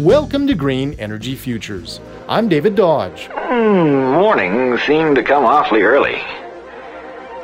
[0.00, 2.00] Welcome to Green Energy Futures.
[2.26, 3.28] I'm David Dodge.
[3.28, 6.22] Mm, morning seemed to come awfully early.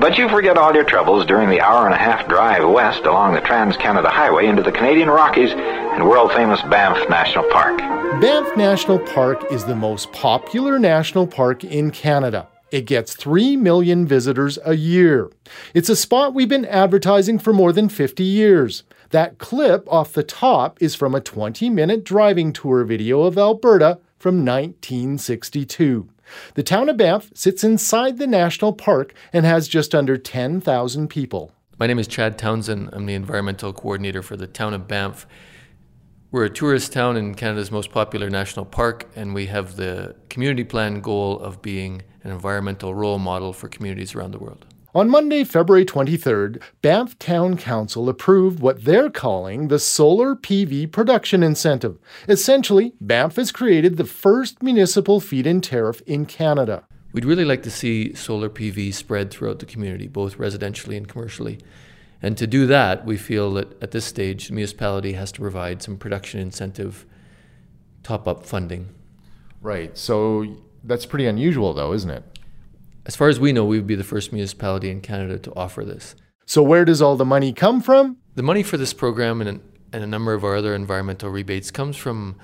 [0.00, 3.34] But you forget all your troubles during the hour and a half drive west along
[3.34, 7.76] the Trans Canada Highway into the Canadian Rockies and world famous Banff National Park.
[8.22, 12.48] Banff National Park is the most popular national park in Canada.
[12.70, 15.30] It gets 3 million visitors a year.
[15.74, 18.84] It's a spot we've been advertising for more than 50 years.
[19.10, 24.00] That clip off the top is from a 20 minute driving tour video of Alberta
[24.18, 26.10] from 1962.
[26.54, 31.52] The town of Banff sits inside the national park and has just under 10,000 people.
[31.78, 32.90] My name is Chad Townsend.
[32.92, 35.26] I'm the environmental coordinator for the town of Banff.
[36.30, 40.64] We're a tourist town in Canada's most popular national park, and we have the community
[40.64, 44.66] plan goal of being an environmental role model for communities around the world.
[44.94, 51.42] On Monday, February 23rd, Banff Town Council approved what they're calling the Solar PV Production
[51.42, 51.98] Incentive.
[52.26, 56.84] Essentially, Banff has created the first municipal feed in tariff in Canada.
[57.12, 61.58] We'd really like to see solar PV spread throughout the community, both residentially and commercially.
[62.22, 65.82] And to do that, we feel that at this stage, the municipality has to provide
[65.82, 67.04] some production incentive
[68.02, 68.88] top up funding.
[69.60, 69.98] Right.
[69.98, 72.37] So that's pretty unusual, though, isn't it?
[73.08, 75.82] As far as we know, we would be the first municipality in Canada to offer
[75.82, 76.14] this.
[76.44, 78.18] So, where does all the money come from?
[78.34, 79.62] The money for this program and,
[79.94, 82.36] and a number of our other environmental rebates comes from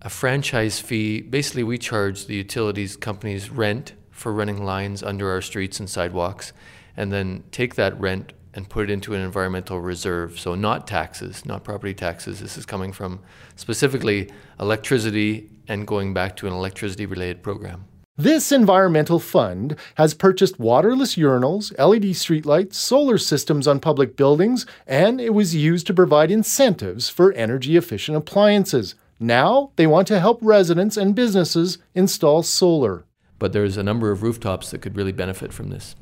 [0.00, 1.20] a franchise fee.
[1.20, 6.54] Basically, we charge the utilities companies rent for running lines under our streets and sidewalks,
[6.96, 10.40] and then take that rent and put it into an environmental reserve.
[10.40, 12.40] So, not taxes, not property taxes.
[12.40, 13.20] This is coming from
[13.54, 17.84] specifically electricity and going back to an electricity related program.
[18.18, 25.20] This environmental fund has purchased waterless urinals, LED streetlights, solar systems on public buildings, and
[25.20, 28.94] it was used to provide incentives for energy efficient appliances.
[29.20, 33.04] Now they want to help residents and businesses install solar.
[33.38, 35.94] But there's a number of rooftops that could really benefit from this.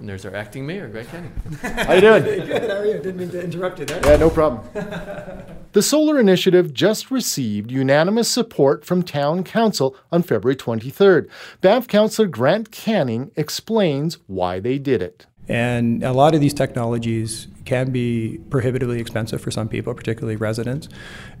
[0.00, 1.28] And there's our acting mayor, Greg Kenny.
[1.62, 2.22] How you doing?
[2.22, 2.94] Good, how are you?
[2.94, 4.00] Didn't mean to interrupt you there.
[4.02, 4.66] Yeah, no problem.
[5.72, 11.28] the solar initiative just received unanimous support from town council on February 23rd.
[11.60, 15.26] Banff councillor Grant Canning explains why they did it.
[15.48, 20.88] And a lot of these technologies can be prohibitively expensive for some people, particularly residents.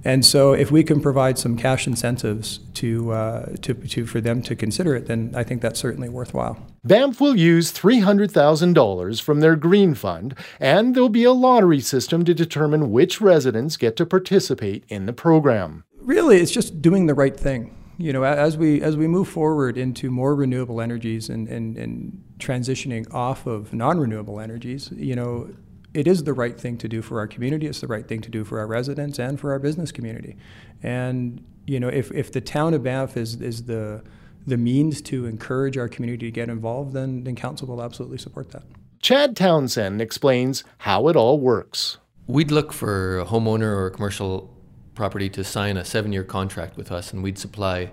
[0.04, 4.42] And so, if we can provide some cash incentives to, uh, to, to, for them
[4.42, 6.58] to consider it, then I think that's certainly worthwhile.
[6.84, 12.34] Banff will use $300,000 from their Green Fund, and there'll be a lottery system to
[12.34, 15.84] determine which residents get to participate in the program.
[16.00, 19.76] Really, it's just doing the right thing you know, as we as we move forward
[19.76, 25.50] into more renewable energies and, and, and transitioning off of non-renewable energies, you know,
[25.92, 27.66] it is the right thing to do for our community.
[27.66, 30.36] It's the right thing to do for our residents and for our business community.
[30.82, 34.02] And you know, if, if the town of Banff is, is the
[34.46, 38.50] the means to encourage our community to get involved, then, then council will absolutely support
[38.50, 38.62] that.
[39.00, 41.98] Chad Townsend explains how it all works.
[42.26, 44.54] We'd look for a homeowner or a commercial
[44.94, 47.90] property to sign a seven year contract with us, and we'd supply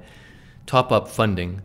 [0.66, 1.62] top up funding.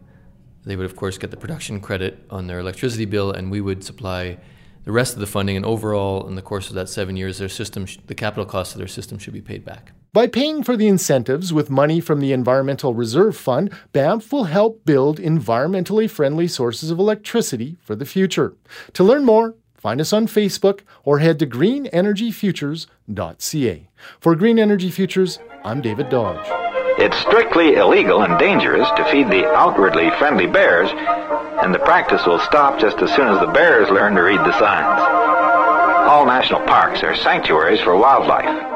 [0.64, 3.82] They would, of course, get the production credit on their electricity bill, and we would
[3.82, 4.38] supply
[4.84, 5.56] the rest of the funding.
[5.56, 8.74] And overall, in the course of that seven years, their system, sh- the capital cost
[8.74, 9.92] of their system should be paid back.
[10.12, 14.84] By paying for the incentives with money from the Environmental Reserve Fund, Banff will help
[14.84, 18.54] build environmentally friendly sources of electricity for the future.
[18.94, 23.88] To learn more, Find us on Facebook or head to greenenergyfutures.ca.
[24.20, 26.61] For Green Energy Futures, I'm David Dodge.
[26.98, 30.90] It's strictly illegal and dangerous to feed the outwardly friendly bears,
[31.62, 34.58] and the practice will stop just as soon as the bears learn to read the
[34.58, 35.00] signs.
[36.10, 38.71] All national parks are sanctuaries for wildlife.